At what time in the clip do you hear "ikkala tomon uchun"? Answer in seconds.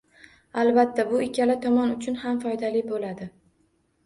1.25-2.17